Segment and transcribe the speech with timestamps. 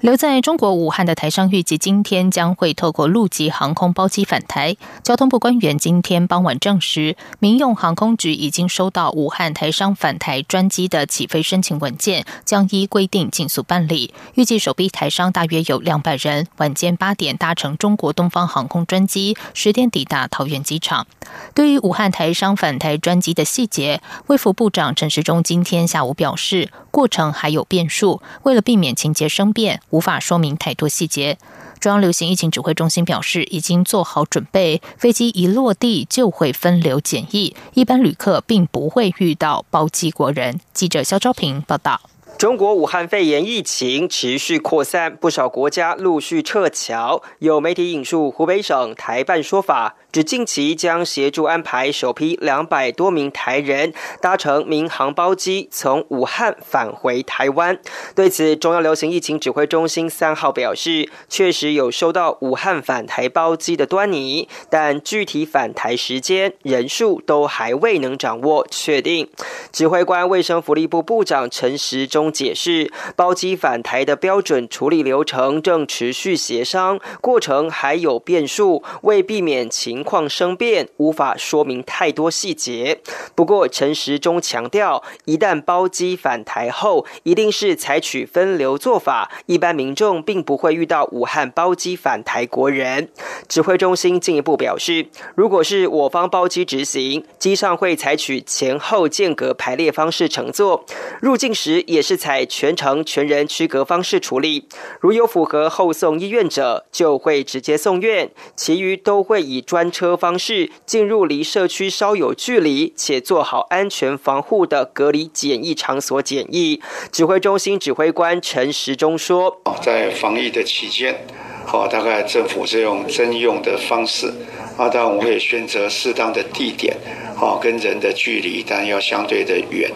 [0.00, 4.76] 留在中国武汉的台商预计今天将会透过陆籍航空包机返台。
[5.02, 14.12] 交通部官员今天傍晚证实，民用航空局已经收到武汉台商返台专机的起飞申请文件，将依规定尽速办理。
[14.34, 21.06] 预计首批台商大约有两百人，晚间八点搭乘中国东方航空专机，十点抵达桃园机场。
[21.54, 29.80] 对于武汉台商返台专机的细节，卫福部长陈时中今天下午表示，过程还有变数，为了避免情节生变。
[29.90, 31.38] 无法说明太多细节。
[31.78, 40.58] 中央流行疫情指挥中心表示，已经做好准备，飞机一落地就会分流检疫，一般旅客并不会遇到包机国人。
[40.72, 42.00] 记者肖昭平报道。
[42.38, 47.22] 中国武汉肺炎疫情持续扩散，不少国家陆续撤侨。
[47.38, 49.94] 有媒体引述湖北省台办说法。
[50.16, 57.78] 指近期将协助安排首批两百多名台人搭乘民航包机从武汉返回台湾。
[58.14, 69.28] 对此，中央流行疫情指挥中心三号表示，确实有收到武汉返台包机的端倪，但具体返台时间、人数都还未能掌握确定。
[69.70, 80.05] 指挥官卫生福利部部长陈时中解释，包机返台的标准处理流程正持续协商，过程还有变数，为避免情。
[80.06, 83.00] 况生变，无法说明太多细节。
[83.34, 93.08] 不过陈时中强调，一旦包机返台后，一定是采取分流做法，一般民众并不会遇到武汉包机返台国人。
[93.48, 100.84] 指挥中心进一步表示，如果是我方包机执行，机上会采取前后间隔排列方式乘坐，
[101.20, 104.68] 入境时也是采全程全人区隔方式处理。
[105.00, 109.85] 如有符合后送医院者，就会直接送院，其余都会以专。
[109.90, 116.80] 车方式进入离社区稍有距离且做好安全防护的隔离检疫场所检疫。
[117.10, 121.26] 指挥中心指挥官陈时中说：“在防疫的期间，
[121.64, 124.32] 好，大概政府是用征用的方式，
[124.76, 126.96] 啊，当然我们也选择适当的地点，
[127.36, 129.90] 好，跟人的距离当然要相对的远，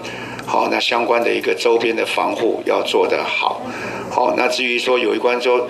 [0.46, 3.62] 好，那相关的一个周边的防护要做得好，
[4.10, 5.68] 好，那至于说有一关说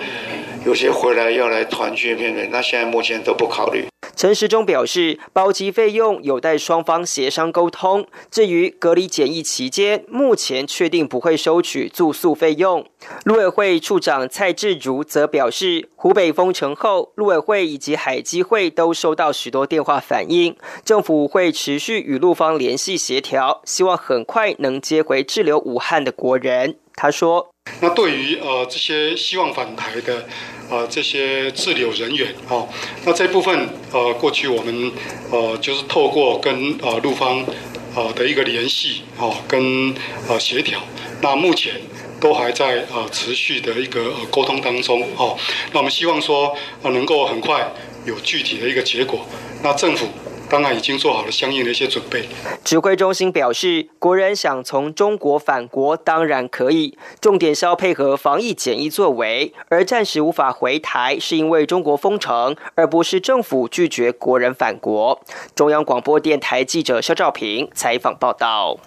[0.65, 3.85] 有些回来要来团聚片片，那现在目前都不考虑。”
[4.15, 8.05] 陈时中表示，包机费用有待双方协商沟通。
[8.29, 12.85] 至于隔离检疫期间，目前确定不会收取住宿费用。
[13.23, 20.55] 陆委会处长蔡志如则表示，湖北封城后，陆委会以及海基会都收到许多电话反映，
[20.85, 26.75] 政府会持续与陆方联系协调，希望很快能接回滞留武汉的国人。
[26.93, 27.49] 他说
[27.81, 30.27] ：“那对于呃这些希望返台的。”
[30.71, 32.65] 呃，这些滞留人员，哦，
[33.03, 34.89] 那这部分，呃，过去我们，
[35.29, 37.45] 呃，就是透过跟呃陆方，
[37.93, 39.93] 呃的一个联系，哦，跟
[40.29, 40.81] 呃协调，
[41.21, 41.73] 那目前
[42.21, 45.37] 都还在呃持续的一个呃沟通当中，哦，
[45.73, 47.69] 那我们希望说，呃，能够很快
[48.05, 49.27] 有具体的一个结果，
[49.61, 50.07] 那政府。
[50.51, 52.27] 当然已经做好了相应的一些准备。
[52.65, 59.53] 指挥中心表示，国人想从中国返国当然可以，重点是要配合防疫检疫作为。
[59.69, 65.21] 而暂时无法回台，是因为中国封城，而不是政府拒绝国人返国。
[65.55, 68.77] 中央广播电台记者肖兆平采访报道。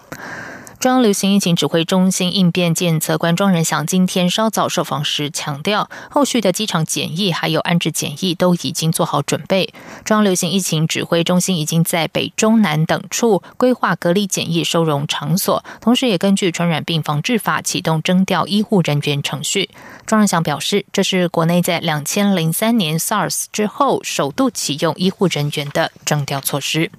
[0.85, 9.73] 中央流行疫情指挥中心应变监测官庄仁祥今天稍早受访时强调，后续的机场检疫还有安置检疫都已经做好准备。
[10.03, 19.71] 中央流行疫情指挥中心已经在北、中、南等处规划隔离检疫收容场所，同时也根据传染病防治法启动征调医护人员程序。
[20.05, 26.91] 庄仁祥表示，这是国内在两千零三年 SARS 之后首度启用医护人员的征调措施。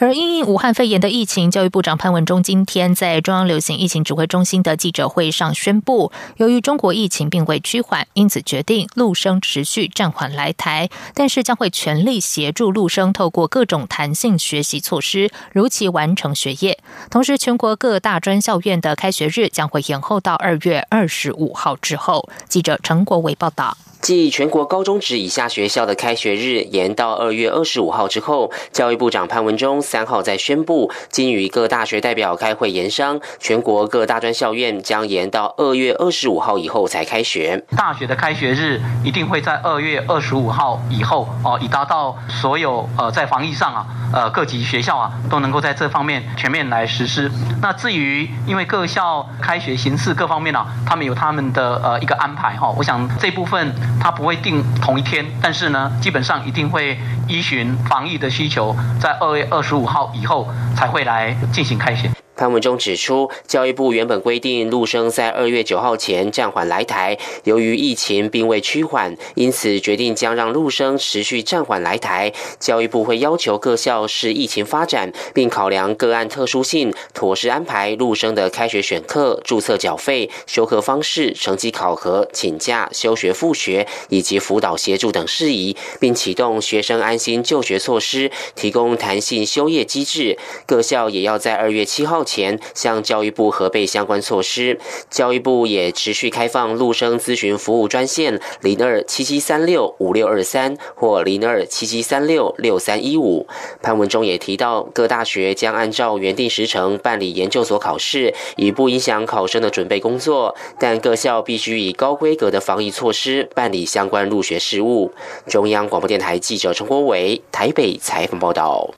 [0.00, 16.78] 而因应武汉肺炎的疫情，教育部长潘文忠今天在中央流行疫情指挥中心的记者会上宣布，由于中国疫情并未趋缓，因此决定陆生持续暂缓来台，但是将会全力协助陆生透过各种弹性学习措施，如期完成学业。
[17.10, 22.26] 同时，全国各大专校院的开学日将会延后到二月二十五号之后。
[22.48, 23.76] 记者陈国伟报道。
[24.00, 37.62] 继全国高中职以下学校的开学日延到二月二十五号之后，教育部长潘文忠三号再宣布，经与各大学代表开会研商，全国各大专校院将延到二月二十五号以后才开学。
[37.76, 43.86] 大学的开学日一定会在二月二十五号以后哦，以达到所有呃在防疫上啊。
[44.12, 47.30] 呃各级学校啊都能够在这方面全面来实施。
[47.62, 56.98] 那至于因为各校开学形式各方面呢，他们有他们的呃一个安排哈，我想这部分他不会定同一天，但是呢，基本上一定会
[57.28, 62.10] 依循防疫的需求，在二月二十五号以后才会来进行开学。
[62.40, 72.32] 潘文中指出，教育部原本规定陆生在二月九号前暂缓来台，由于疫情并未趋缓，因此决定将让陆生持续暂缓来台。
[72.58, 90.38] 教育部会要求各校视疫情发展，并考量个案特殊性，妥善安排陆生的开学选课、注册缴费、修课方式、成绩考核、请假、休学复学以及辅导协助等事宜，并启动学生安心就学措施，提供弹性休业机制。
[90.64, 92.24] 各校也要在二月七号。
[92.30, 94.78] 前向教育部核备相关措施，
[95.10, 103.48] 教育部也持续开放陆生咨询服务专线零二七七三六五六二三或零二七七三六六三一五。
[103.82, 115.12] 潘文中也提到，各大学将按照原定时程办理研究所考试，以不影响考生的准备工作，但各校必须以高规格的防疫措施办理相关入学事务。
[115.48, 118.94] 中央广播电台记者陈国伟台北采访报道。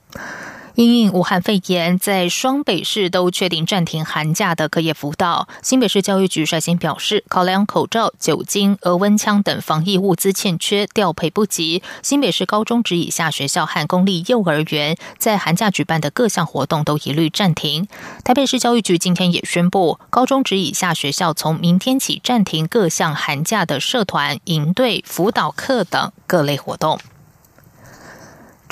[0.75, 5.47] 因应武汉肺炎，在双北市都确定暂停寒假的课业辅导。
[5.61, 17.87] 新北市教育局率先表示，考量口罩、酒精、额温枪等防疫物资欠缺、调配不及，新北市高中职以下学校和公立幼儿园在寒假举办的各项活动都一律暂停。
[18.23, 26.99] 台北市教育局今天也宣布，高中职以下学校从明天起暂停各项寒假的社团、营队、辅导课等各类活动。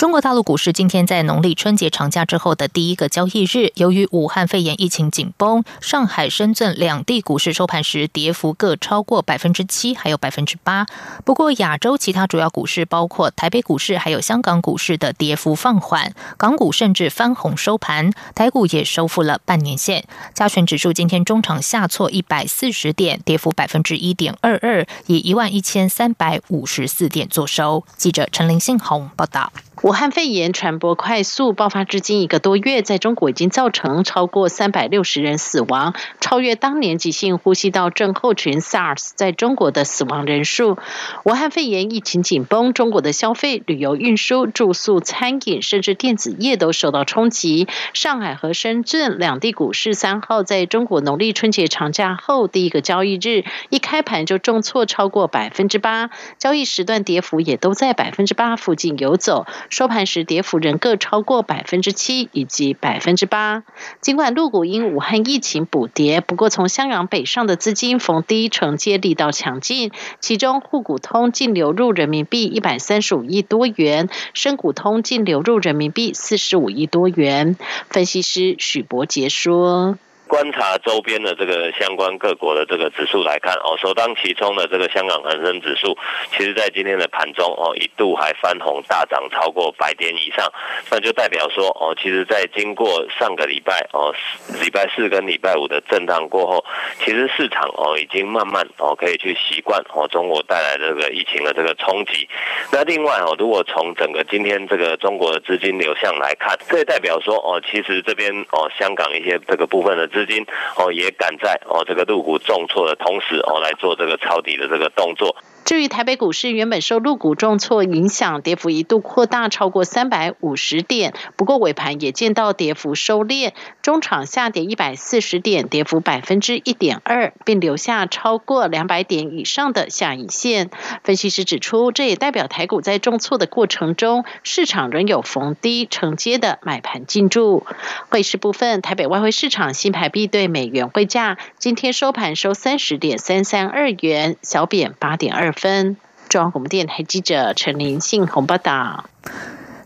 [0.02, 10.84] 中国大陆股市今天在农历春节长假之后的第一个交易日，由于武汉肺炎疫情紧绷，上海、深圳两地股市收盘时跌幅各超过百分之七，还有百分之八。
[11.24, 20.04] 不过，亚洲其他主要股市，包括台北股市还有香港股市的跌幅放缓，港股甚至翻红收盘，台股也收复了半年线。
[20.34, 27.84] 加权指数今天中场下挫一百四十点，跌幅百分之一点二二，以一万一千三百五十四点作收。
[27.96, 29.52] 记者陈林信宏报道。
[29.82, 40.78] 武汉肺炎传播快速爆发至今一个多月，在中国已经造成超过三百六十人死亡，超越当年急性呼吸道症候群 SARS 在中国的死亡人数。
[41.24, 47.66] 武汉肺炎疫情紧绷，中国的消费、旅游、运输、住宿、餐饮，甚至电子业都受到冲击。
[47.92, 59.44] 上海和深圳两地股市三号在中国农历春节长假后第一个交易日，一开盘就重挫超过百分之八，交易时段跌幅也都在百分之八附近游走。
[59.72, 63.62] 收盘时跌幅仍各超过百分之七以及百分之八。
[64.02, 69.90] 尽管陆股因武汉疫情补跌，不过从香港北上的资金逢低承接力道强劲，
[70.20, 77.56] 其中沪股通净流入人民币一百三十五亿多元，深股通净流入人民币四十五亿多元。
[77.88, 79.96] 分析师许博杰说。
[80.32, 85.94] 观察周边的这个相关各国的这个指数来看哦，首当其冲的这个香港恒生指数，
[86.34, 90.50] 其实在今天的盘中哦，一度还翻红大涨超过百点以上，
[90.90, 94.10] 那就代表说哦，其实，在经过上个礼拜哦，
[94.58, 96.64] 礼拜四跟礼拜五的震荡过后，
[97.04, 102.26] 其实市场哦已经慢慢哦可以去习惯哦中国带来的这个疫情的这个冲击。
[102.72, 115.34] 那另外哦，如果从整个今天这个中国的资金流向来看，这也代表说哦，其实这边哦香港一些这个部分的资资金哦也赶在哦这个入股重挫的同时哦来做这个抄底的这个动作。
[115.72, 130.68] 至于台北股市，原本受入股重挫影响，跌幅一度扩大超过三百五十点，不过尾盘也见到跌幅收敛，中场下跌一百四十点，跌幅百分之一点二，并留下超过两百点以上的下影线。
[131.04, 137.64] 分析师指出，这也代表台股在重挫的过程中，市场仍有逢低承接的买盘进驻。
[138.10, 145.54] 汇市部分，台北外汇市场新台币对美元汇价今天收盘收三十点三三二元，小贬八点二。
[145.62, 145.96] 分
[146.28, 149.04] 中央广播电台记者陈林信鸿报道。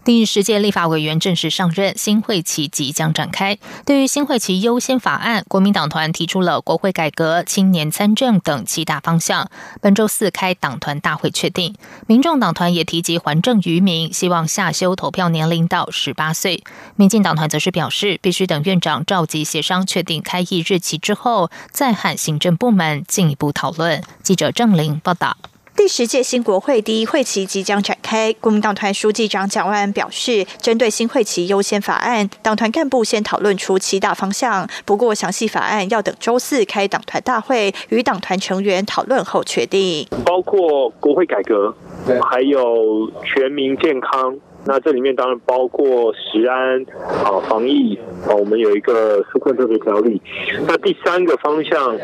[0.04, 3.58] 第十届立法委员正式上任，新会期即将展开。
[3.84, 9.50] 对于新会期优先法案，国民党团提出了国会改革、青年参政等七大方向。
[9.82, 11.74] 本周四开党团大会确定。
[12.06, 16.64] 民众党团也提及还政于民，希望下修投票年龄到十八岁。
[16.94, 24.02] 民进党团则是表示，必须等院长召集协商确定开议日期之后，再和行政部门进一步讨论。
[24.22, 25.36] 记者郑玲报道。
[25.76, 40.08] 第十届新国会第一会期即将展开，国民党团书记长蒋万安表示，针对新会期优先法案，党团干部先讨论出七大方向，不过详细法案要等周四开党团大会与党团成员讨论后确定。
[40.24, 41.74] 包括国会改革，
[42.22, 44.34] 还有全民健康。
[44.66, 46.82] 那这里面当然包括食安
[47.24, 50.20] 啊、防疫啊，我们有一个纾困特别条例。
[50.66, 51.96] 那第三个方向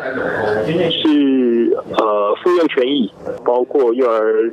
[0.91, 3.11] 是呃妇幼权益，
[3.45, 4.51] 包括幼儿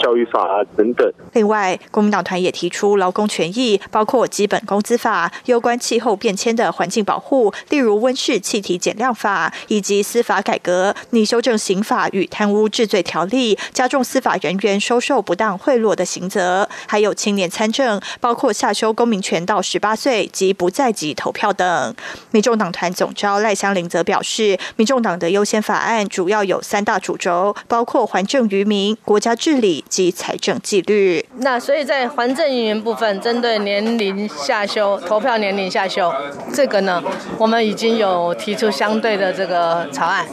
[0.00, 1.12] 教育法等等。
[1.32, 21.94] 另外，国民党团也提出劳工权益，包括基本工资法、有关气候变迁的环境保护，例如温室气体减量法，以及司法改革，拟修正刑法与贪污治罪条例，加重司法人员收受不当贿赂的刑责，还有青年参政，包括下修公民权到十八岁及不在籍投票等。
[22.30, 31.24] 民众党团总召赖香林则表示，民众党的优先法案主要有三大主轴，包括还政于民、国家治理及财政纪律。
[31.38, 36.12] 那所以在还政于民部分，针对年龄下修、投票年龄下修，
[36.52, 37.02] 这个呢，
[37.38, 40.26] 我们已经有提出相对的这个草案，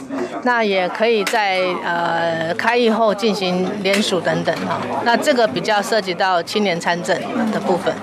[0.44, 4.80] 那也可以在呃开议后进行联署等等哈。
[5.04, 7.16] 那这个比较涉及到青年参政
[7.50, 7.94] 的部分。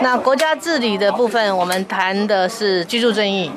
[0.00, 3.50] 那国家治理的部分，我们谈的是居住正义，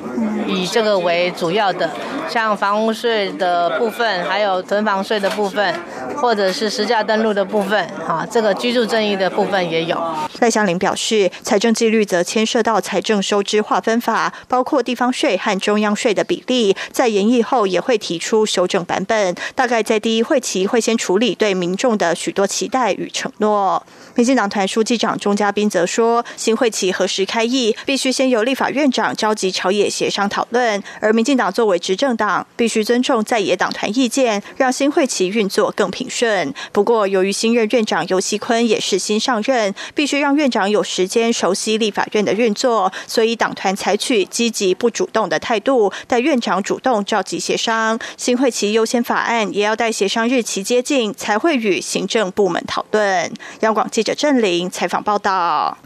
[0.46, 1.90] 以这个为主要的，
[2.28, 5.74] 像房屋税的部分，还有囤房税的部分，
[6.16, 10.00] 或者是实价登录的部分，啊，这个居住正义的部分也有。
[10.40, 19.34] 赖香林表示，财政纪律则牵涉到财政收支划分法，包括地方税和中央税的比例，在研议后也会提出修正版本。
[19.54, 23.82] 大概在第一会期会先处理对民众的许多期待与承诺。
[24.14, 36.52] 民进党团书记长钟嘉宾则说，新会期何时开议，必须先由立法院长召集朝野协商讨论，而民进党作为执政党，必须尊重在野党团意见，让新会期运作更平顺。
[36.72, 47.98] 不过，由于新任院长尤锡坤也是新上任，必须让院长有时间熟悉立法院的运作，所以党团采取积极不主动的态度，待院长主动召集协商。
[48.16, 53.32] 新会期优先法案也要待协商日期接近，才会与行政部门讨论。
[53.60, 55.76] 央广记者郑玲采访报道。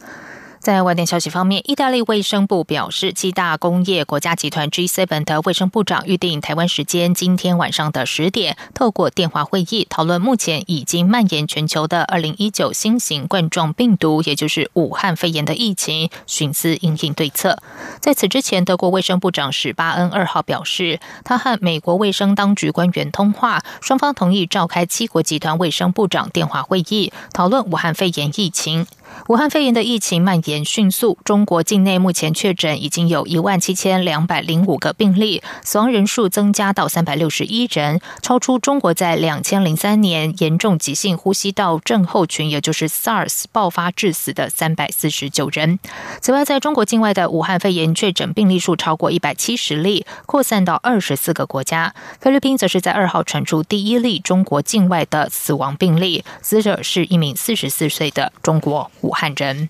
[0.64, 17.58] 在外电消息方面，意大利卫生部表示，七大工业国家集团 G7 的卫生部长预定台湾时间今天晚上的十点，透过电话会议讨论目前已经蔓延全球的二零一九新型冠状病毒，也就是武汉肺炎的疫情，寻思应应对策。
[18.00, 28.86] 在此之前，德国卫生部长史巴恩二号表示，他和美国卫生当局官员通话，双方同意召开七国集团卫生部长电话会议，讨论武汉肺炎疫情。
[29.28, 45.78] 武汉肺炎的疫情蔓延迅速，中国境内目前确诊已经有一万七千两百零五个病例，死亡人数增加到三百六十一人，超出中国在两千零三年严重急性呼吸道症候群，也就是 SARS 爆发致死的三百四十九人。
[46.20, 51.94] 此外，在中国境外的武汉肺炎确诊病例数超过一百七十例，扩散到二十四个国家。
[52.20, 58.90] 菲律宾则是在二号传出第一例中国境外的死亡病例，死者是一名四十四岁的中国。
[59.04, 59.68] 武汉人。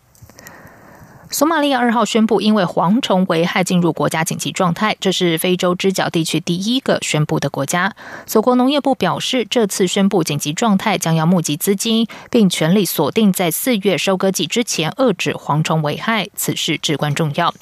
[1.31, 7.97] 索马利亚二号宣布，因为蝗虫危害进入国家紧急状态，这是非洲之角地区第一个宣布的国家。
[8.25, 17.53] 索国农业部表示，这次宣布紧急状态将要募集资金，并全力锁定在四月收割季之前遏制蝗虫危害，此事至关重要。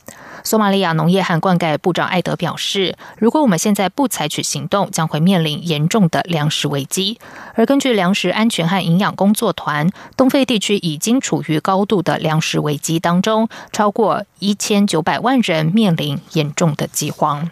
[0.45, 7.19] 索马利亚农业和灌溉部长艾德表示，如果我们现在不采取行动，将会面临严重的粮食危机。
[7.55, 17.49] 而根据粮食安全和营养工作团，东非地区已经处于高度的粮食危机当中，超过一千九百万人面临严重的饥荒。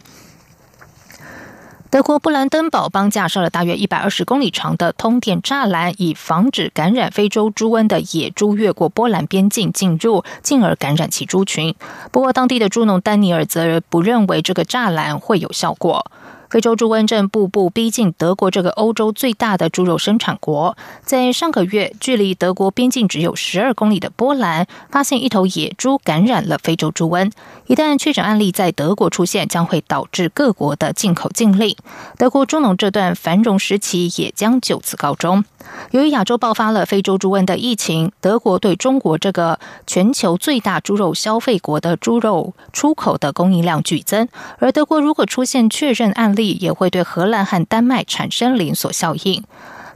[1.91, 11.75] 德国布兰登堡邦架设了大约一百二十公里长的通电栅栏，以防止感染非洲猪瘟的野猪越过波兰边境进入，进而感染其猪群。
[12.13, 16.07] 不过，当地的猪农丹尼尔则不认为这个栅栏会有效果。
[16.51, 20.77] 非洲猪瘟正步步逼近德国这个欧洲最大的猪肉生产国。
[21.05, 27.31] 在上个月，距离德国边境只有十二公里的波兰，发现一头野猪感染了非洲猪瘟。
[27.69, 31.77] 一旦确诊案例在德国出现，将会导致各国的进口禁令。
[32.19, 35.45] 德国猪农这段繁荣时期也将就此告终。
[35.93, 44.27] 由于亚洲爆发了非洲猪瘟的疫情，德国对中国这个全球最大猪肉消费国的猪肉出口的供应量剧增。
[44.59, 49.45] 而德国如果出现确认案例也会对荷兰和丹麦产生连锁效应。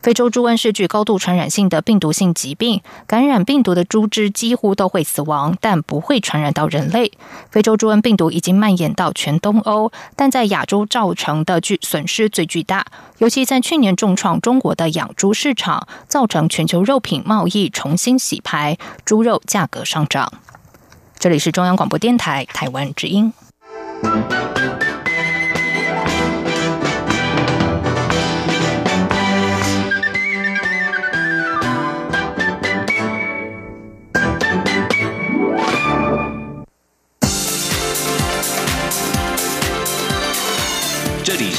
[0.02, 7.12] 非洲猪瘟是具高度传染性的病毒性疾病，感染病毒的猪只几乎都会死亡，但不会传染到人类。
[7.50, 12.84] 非洲猪瘟病毒已经蔓延到全东欧，但在亚洲造成的巨损失最巨大，
[13.16, 20.30] 尤其在去年重创中国的养猪市场，造成全球肉品贸易重新洗牌，猪肉价格上涨。
[21.18, 23.32] 这里是中央广播电台台湾之音。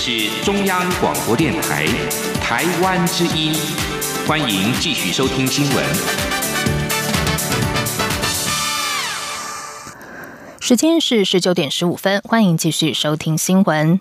[0.08, 1.84] 是中央广播电台
[2.40, 3.56] 台湾之音，
[4.28, 5.84] 欢迎继续收听新闻。
[10.60, 14.00] 时间是十九点十五分，欢迎继续收听新闻。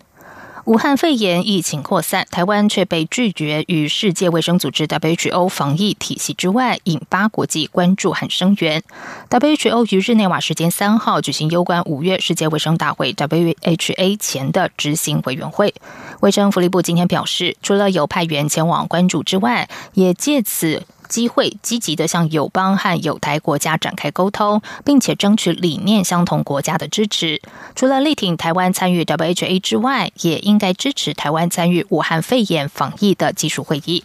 [0.64, 8.83] 武汉肺炎疫情扩散，台湾却被拒绝与世界卫生组织 WHO 防疫体系之外，引发国际关注和声援。
[9.28, 15.75] WHO 于日内瓦时间三号举行有关五月世界卫生大会 （WHA） 前的执行委员会。
[16.21, 20.83] 卫生福利部今天表示，除了有派员前往关注之外，也借此。
[21.14, 27.40] 机会积极的向友邦和友台国家展开沟通，并且争取理念相同国家的支持。
[27.76, 34.02] 除了力挺台湾参与 WHA 之外，也应该支持台湾参与武汉肺炎防疫的技术会议。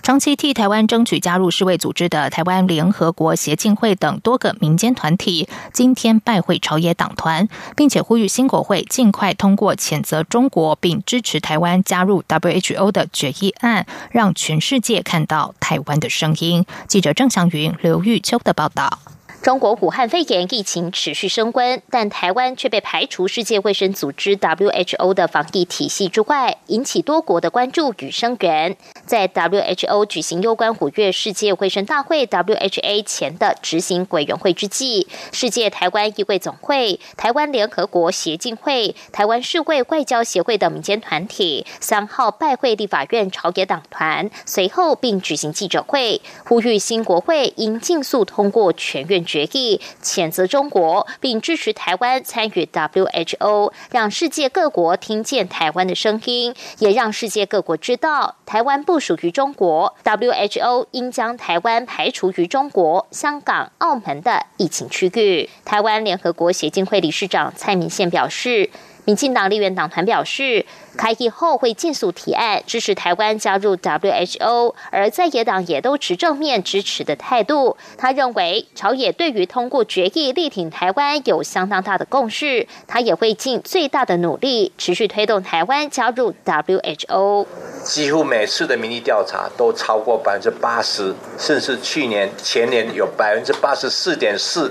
[0.00, 16.37] 长期替台湾争取加入世卫组织的台湾联合国协进会等多个民间团体，今天拜会朝野党团，并且呼吁新国会尽快通过谴责中国并支持台湾加入 WHO 的决议案，让全世界看到台湾的声音。
[16.38, 19.00] 听记者郑祥云、刘玉秋的报道。
[19.40, 28.76] 中国武汉肺炎疫情持续升温，但台湾却被排除世界卫生组织 WHO 的防疫体系之外，引起多国的关注与声援。
[29.06, 49.24] 在 WHO 举行有关五月世界卫生大会 （WHA） 前的执行委员会之际，世界台湾议会总会、台湾联合国协进会、台湾世卫外交协会等民间团体三号拜会立法院朝野党团，随后并举行记者会，呼吁新国会应尽速通过全院。
[49.28, 59.94] 决议谴责中国，并支持台湾参与 WHO，让世界各国听见台湾的声音，也让世界各国知道台湾不属于中国。
[60.02, 65.50] WHO 应将台湾排除于中国、香港、澳门的疫情区域。
[65.66, 68.70] 台湾联合国协进会理事长蔡明宪表示。
[69.08, 70.66] 民进党立院党团表示，
[70.98, 77.78] 开议后会尽速提案支持台湾加入 WHO，而在野党也都持正面支持的态度。
[77.96, 87.46] 他认为朝野对于通过决议力挺台湾有相当大的共识，他也会尽最大的努力持续推动台湾加入 WHO。
[87.82, 94.70] 几乎每次的民意调查都超过百分之八十，甚至去年前年有百分之八十四点四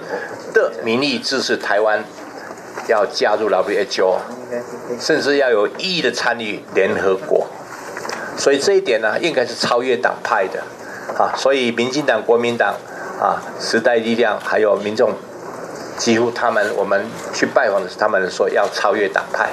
[0.53, 2.05] 的民意支持台湾。
[2.87, 4.15] 要加入 WHO，
[4.99, 7.47] 甚至要有意义的参与联合国，
[8.37, 10.61] 所以这一点呢，应该是超越党派的
[11.17, 11.33] 啊。
[11.35, 12.75] 所以民进党、国民党
[13.19, 15.11] 啊、时代力量还有民众，
[15.97, 19.49] 几乎他们我们去拜访的是他们说要超越党派，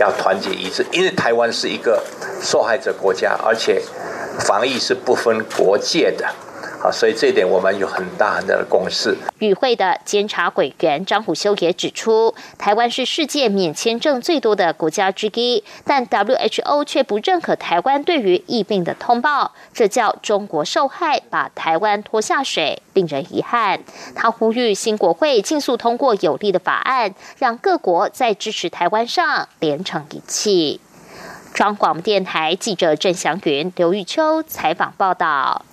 [0.00, 2.02] 要团结一致，因为台湾是一个
[2.42, 3.82] 受害者国家，而且
[4.40, 6.26] 防疫是不分国界的。
[6.82, 9.16] 啊，所以这一点我们有很大很大的共识。
[9.40, 23.80] 与会的监察委员张虎修也指出，台湾是世界免签证最多的国家之一，但 WHO 却不认可台湾对于疫病的通报，这叫中国受害，把台湾拖下水，令人遗憾。
[24.14, 30.80] 他呼吁新国会尽速通过有利的法案，让各国在支持台湾上连成一气。
[31.54, 35.64] 中广电台记者郑祥云、刘玉秋采访报道。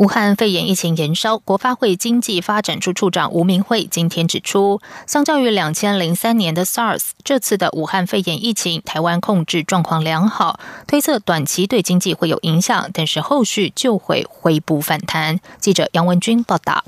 [0.00, 15.38] 武汉肺炎疫情延烧，国发会经济发展处处长吴明慧今天指出，相较于两千零三年的 SARS，这次的武汉肺炎疫情，台湾控制状况良好，推测短期对经济会有影响，但是后续就会回补反弹。
[15.58, 16.82] 记者杨文军报道。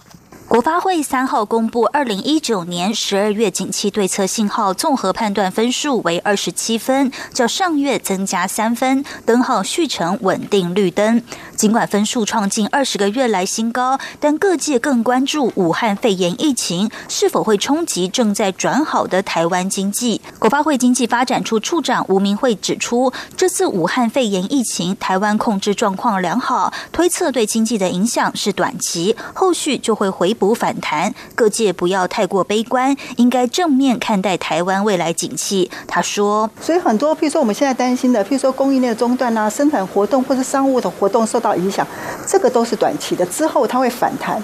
[0.48, 11.22] 国发会三号公布二零一九年十二月景气对策信号综合判断分数为二十七分，较上月增加三分，灯号续成稳定绿灯。
[11.62, 20.20] 尽管分数创近二十个月来新高，但各界更关注武汉肺炎疫情是否会冲击正在转好的台湾经济。
[20.40, 30.33] 国发会经济发展处处长吴明慧指出，这次武汉肺炎疫情台湾控制状况良好，推测对经济的影响是短期，后续就会回。
[30.35, 35.70] 补反弹，各界不要太过悲观，应该正面看待台湾未来景气。
[35.87, 41.87] 他说：“所以很多，譬如说我们现在担心的，譬如说供应链中断啊，生产活动或者商务的活动受到影响，
[42.27, 44.43] 这个都是短期的，之后它会反弹，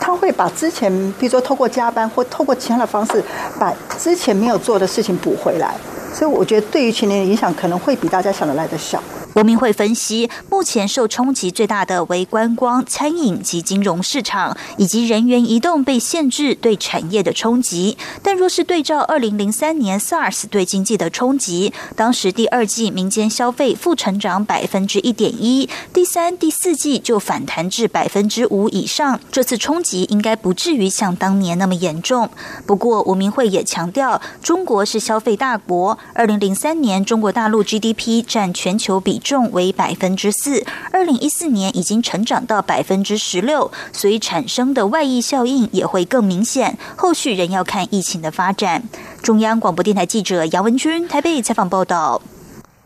[0.00, 3.22] 他会把之前，比如说透过加班或透过其他的方式，
[3.58, 5.74] 把之前没有做的事情补回来。
[6.12, 9.02] 所以我觉得对于全年的影响可能会比大家想的来的小。”
[9.34, 17.98] 吴明慧分析，目前受冲击最大的为观光、餐饮及金融市场，以及人员移动被限制对产业的冲击。
[18.22, 29.18] 但若是对照二零零三年 SARS 对经济的冲击，当时第二季民间消费负成长百分之一点一，第三、第四季就反弹至百分之五以上。
[29.32, 32.30] 这次冲击应该不至于像当年那么严重。
[32.66, 39.20] 不过，吴明慧也强调，中国是消费大国，二零零三年中国大陆 GDP 占全球比。
[39.24, 46.78] 重为百分之四，二零一四年已经成长到百分之十六，所以产生的外溢效应也会更明显。
[46.94, 48.84] 后续仍要看疫情的发展。
[49.22, 52.20] 中央广播电台记者杨文君台北采访报道。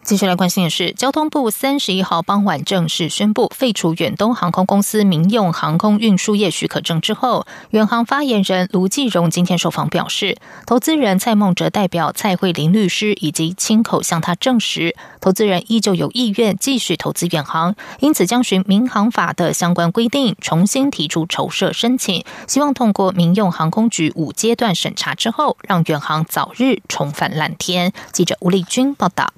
[0.09, 27.93] 接下来关心的是，交通部三十一号傍晚正式宣布废除远东航空公司民用航空运输业许可证之后，远航发言人卢继荣今天受访表示，投资人蔡梦哲代表蔡慧玲律师以及亲口向他证实，投资人依旧有意愿继续投资远航，因此将循民航法的相关规定重新提出筹设申请，希望通过民用航空局五阶段审查之后，让远航早日重返蓝天。
[28.11, 29.31] 记者吴丽君报道。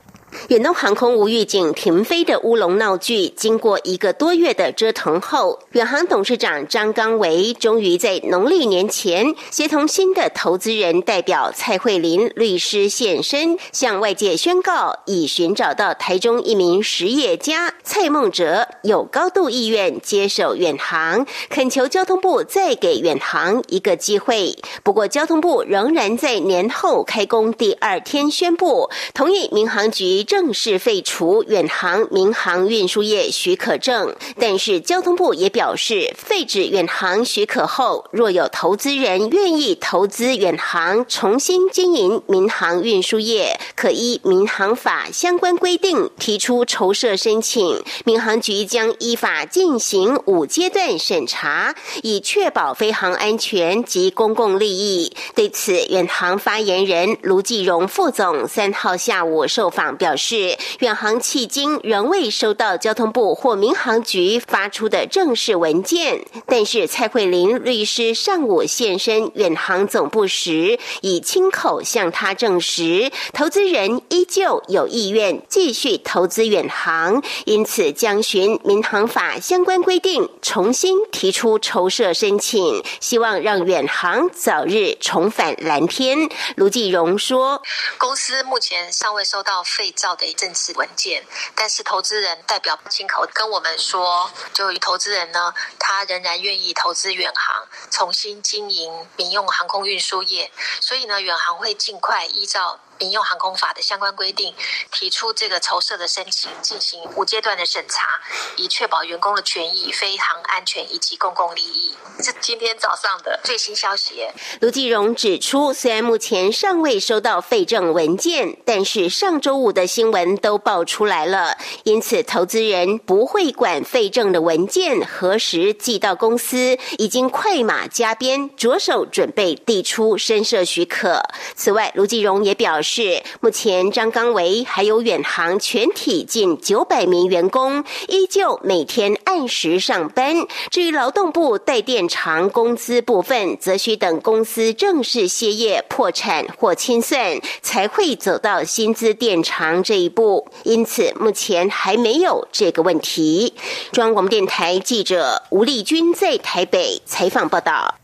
[0.49, 24.57] 远东航空无预警停飞的乌龙闹剧，经过一个多月的折腾后，远航董事长张刚维终于在农历年前，协同新的投资人代表蔡慧玲律师现身，向外界宣告，已寻找到台中一名实业家蔡梦哲，有高度意愿接手远航，恳求交通部再给远航一个机会。
[24.85, 30.20] 不过，交通部仍然在年后开工第二天宣布，同意民航局。
[30.23, 55.13] 正式废除远航民航运输业许可证，但是交通部也表示，废止远航许可后，若有投资人愿意投资远航，重新经营民航运输业，可依民航法相关规定提出筹设申请，民航局将依法进行五阶段审查，以确保飞航安全及公共利益。
[55.35, 60.10] 对此，远航发言人卢继荣副总三号下午受访表。
[60.11, 66.27] 表示，远航迄今仍未收到交通部或民航局发出的正式文件。
[66.47, 86.29] 但是，蔡慧玲律师上午现身远航总部时，已亲口向他证实，投资人依旧有意愿继续投资远航，因此将循民航法相关规定重新提出筹设申请，希望让远航早日重返蓝天。
[86.57, 87.63] 卢继荣说
[87.97, 91.23] ：“公司目前尚未收到废。”造的一正式文件，
[91.55, 102.81] 但是投资人代表亲口跟我们说，就投资人呢，他仍然愿意投资远航，重新经营民用航空运输业，所以呢，远航会尽快依照。
[103.01, 104.55] 民用航空法的相关规定，
[104.93, 108.21] 提出这个筹设的申请，进行五阶段的审查，
[108.59, 111.95] 以确保员工的权益、飞航安全以及公共利益。
[112.23, 114.29] 是今天早上的最新消息。
[114.61, 131.23] 卢继荣指出，虽然目前尚未收到废证文件，但是上周五的新闻都爆出来了，因此投资人不会管废证的文件何时寄到公司，已经快马加鞭，着手准备递出申设许可。
[131.57, 132.90] 此外，卢继荣也表示。
[132.93, 140.45] 是目前张刚维还有远航全体近九百名员工依旧每天按时上班。
[140.73, 150.49] 至于劳动部代电厂工资部分，则需等公司正式歇业、破产或清算，才会走到薪资电厂这一步。
[150.65, 153.55] 因此，目前还没有这个问题。
[153.93, 158.00] 中央广播电台记者吴丽君在台北采访报道。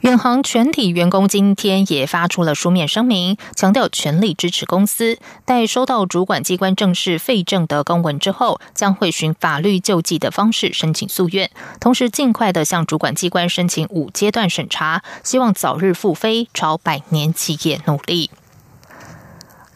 [0.00, 5.18] 远航全体员工今天也发出了书面声明，强调全力支持公司。
[5.44, 18.30] 待收到主管机关正式废证的公文之后，将会循法律救济的方式申请诉愿，同时尽快的向主管机关申请五阶段审查，希望早日复飞，朝百年企业努力。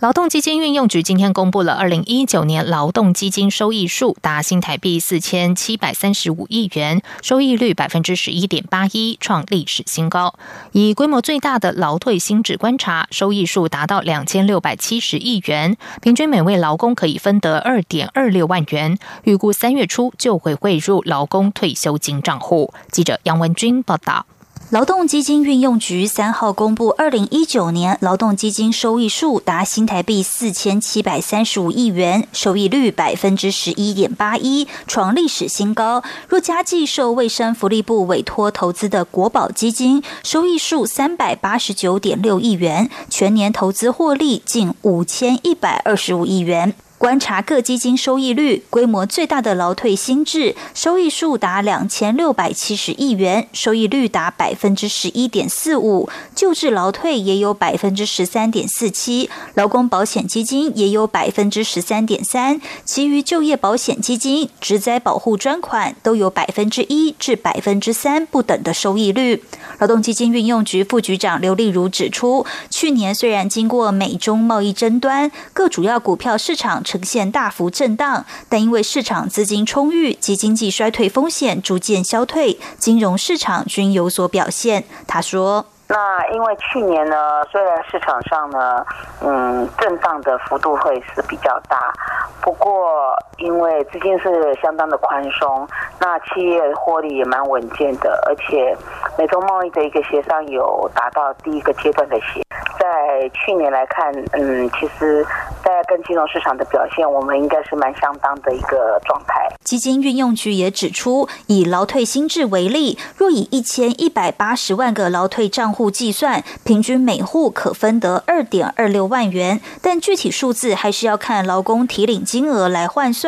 [0.05, 10.35] 劳动基金运用局今天公布了二零一九年劳动基金收益数达新台币四千七百三十五亿元，收益率百分之十一点八一，创历史新高。
[10.73, 22.75] 以规模最大的劳退新制观察，收益数达到两千六百七十亿元，平均每位劳工可以分得二点二六万元，预估三月初就会汇入劳工退休金账户。
[22.91, 24.27] 记者杨文君报道。
[24.75, 36.03] 劳动基金运用局三号公布，二零一九年劳动基金收益数达新台币四千七百三十五亿元，收益率百分之十一点八一，创历史新高。
[36.27, 46.75] 若加计受卫生福利部委托投资的国保基金，收益数三百八十九点六亿元，全年投资获利近五千一百二十五亿元。
[47.05, 69.45] 观察各基金收益率，规模最大的劳退新制收益数达两千六百七十亿元，收益率达百分之十一点四五；旧制劳退也有百分之十三点四七，劳工保险基金也有百分之十三点三，其余就业保险基金、职灾保护专款都有百分之一至百分之三不等的收益率。
[69.79, 84.85] 劳动基金运用局副局长刘丽如指出，去年虽然经过美中贸易争端，各主要股票市场呈现大幅震荡，但因为市场资金充裕及经济衰退风险逐渐消退，金融市场均有所表现。
[85.09, 85.67] 他说。
[85.87, 88.87] 那因为去年呢，虽然市场上呢，
[89.21, 91.93] 嗯，震荡的幅度会是比较大，
[92.41, 95.67] 不过因为资金是相当的宽松，
[96.01, 98.77] 那企业获利也蛮稳健的，而且
[99.19, 102.41] 美中贸易的一个协商有达到第一个阶段的协，
[102.79, 105.27] 在去年来看，嗯，其实
[105.63, 109.49] 大家跟金融市场的表现，我们应该是蛮相当的一个状态。
[109.65, 123.24] 基金运用局也指出，以劳退新制为例，若以一千一百八十万个劳退账户计算，平均每户可分得二点二六万元，但具体数字还是要看劳工提领金额来换算。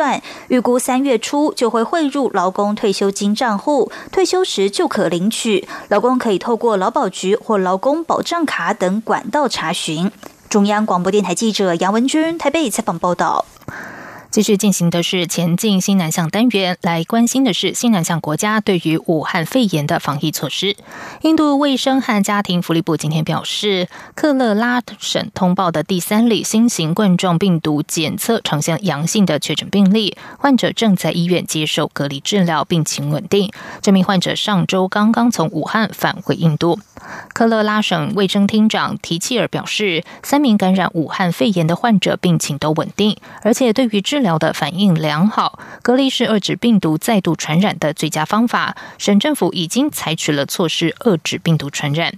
[0.47, 5.67] 预估三月初就会汇入劳工退休金账户，退休时就可领取。
[5.89, 10.11] 劳工可以透过劳保局或劳工保障卡等管道查询。
[10.49, 13.45] 中央广播电台记者杨文君台北采访报道。
[14.37, 20.75] 继续进行的是前进新南向单元，来关心的是新南向国家对于武汉肺炎的防疫措施。
[21.23, 33.51] 印度卫生和家庭福利部今天表示，克勒拉省通报的第三例新型冠状病毒检测呈现阳性的确诊病例，患者正在医院接受隔离治疗，病情稳定。
[33.81, 36.79] 这名患者上周刚刚从武汉返回印度。
[37.33, 45.59] 克勒拉省卫生厅长提契尔表示，三名感染武汉肺炎的患者病情都稳定，而且对于治疗的反应良好。
[45.83, 48.75] 隔离是遏制病毒再度传染的最佳方法。
[48.97, 52.11] 省政府已经采取了措施遏制病毒传染。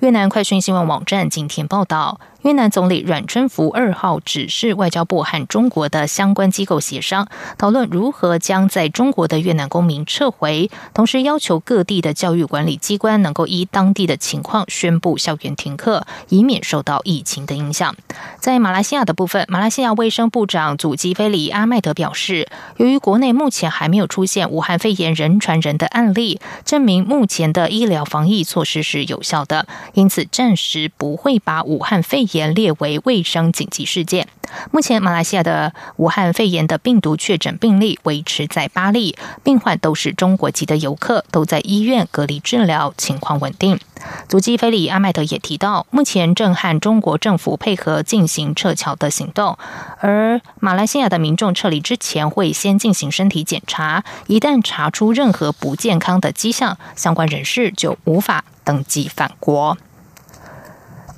[0.00, 2.18] 越南快讯新闻网站今天报道。
[2.44, 7.26] 越南总理阮春福二号指示外交部和中国的相关机构协商，
[7.56, 17.96] 讨论如何将在中国的越南公民撤回，同时要求各地的教育管理机关能够依当地的情况宣布校园停课，以免受到疫情的影响。
[18.38, 32.33] 在马来西亚的部分，马来西亚卫生部长祖基菲里阿麦德表示，由于国内目前还没有出现武汉肺炎人传人的案例，证明目前的医疗防疫措施是有效的，因此暂时不会把武汉肺炎。
[32.34, 34.28] 严列为卫生紧急事件。
[34.70, 43.80] 目前，马来西亚的武汉肺炎的病毒确诊病例维持在八例，病患都是中国籍的游客，都在医院隔离治疗，情况稳定。
[44.28, 49.56] 足迹菲里阿麦德也提到，目前正和中国政府配合进行撤侨的行动，
[50.00, 59.76] 而马来西亚的民众撤离之前会先进行身体检查，一旦查出任何不健康的迹象，相关人士就无法登记返国。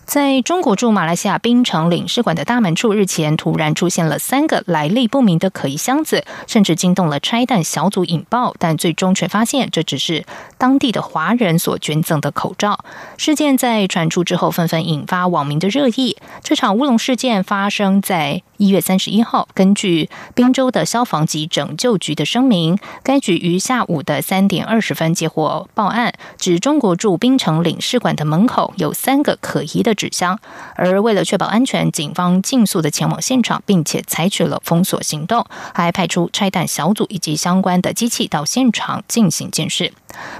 [0.06, 10.24] 在中国驻马来西亚槟城领事馆的大门处，日前突然出现了三个来历不明的可疑箱子，甚至惊动了拆弹小组引爆，但最终却发现这只是
[10.56, 12.78] 当地的华人所捐赠的口罩。
[13.16, 16.16] 事件在传出之后，纷纷引发网民的热议。
[16.44, 18.42] 这场乌龙事件发生在。
[18.58, 30.38] 一月三十一号，根据滨州的消防及拯救局的声明，该局于下午的三点二十分接获报案，指中国驻槟城领事馆的门口有三个可疑的纸箱。
[30.74, 39.92] 而为了确保安全，警方尽速的前往现场，并且采取了封锁行动，还派出拆弹小组以及相关的机器到现场进行监视。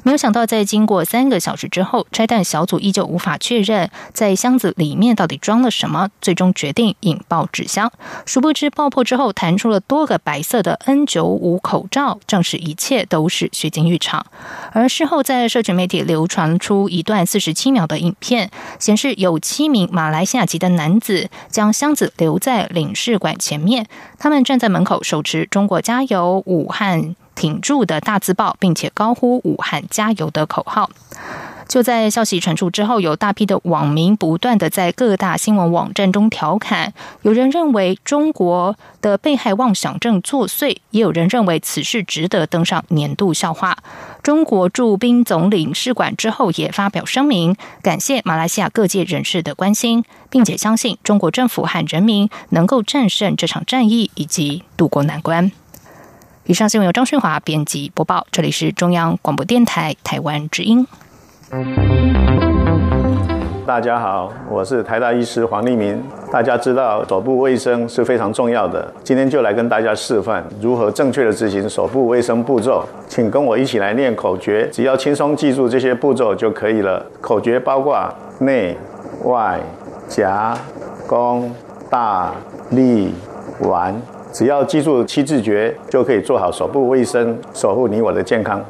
[0.02, 7.90] 没有想到，在经过三个小时之后，拆弹小组依旧无法确认在箱子里面到底装了什么，最终决定引爆纸箱。
[8.24, 14.26] 殊不知，爆破之后弹出了多个白色的 N 九五口罩，证实一切都是虚惊一场。
[14.72, 23.86] 而事后，在社群媒体流传出一段四十七秒的影片，显示有七名马来西亚籍的男子将箱子留在领事馆前面，
[24.18, 30.90] 他们站在门口手持“中国加油，武汉挺住”的大字报，并且高呼“武汉加油”的口号。
[31.68, 43.76] 就在消息传出之后，有大批的网民不断的在各大新闻网站中调侃，有人认为中国的被害妄想症作祟，也有人认为此事值得登上年度笑话。
[44.22, 55.50] 中国驻宾总领事馆之后也发表声明，感谢马来西亚各界人士的关心，并且相信中国政府和人民能够战胜这场战役以及渡过难关。
[56.48, 60.86] 以上新闻由张顺华编辑播报，这里是中央广播电台台湾之音。
[63.66, 66.00] 大家好，我是台大医师黄立明。
[66.30, 72.86] 大家知道手部卫生是非常重要的，今天就来跟大家示范如何正确的执行手部卫生步骤。
[73.08, 77.04] 请跟我一起来念口诀，只要轻松记住这些步骤就可以了。
[77.20, 78.78] 口诀包括内、
[79.24, 79.58] 外、
[80.06, 80.56] 夹、
[81.08, 81.52] 弓、
[81.90, 82.32] 大、
[82.70, 83.12] 立、
[83.62, 84.00] 丸，
[84.38, 88.62] 只要记住七字诀，就可以做好手部卫生，守护你我的健康。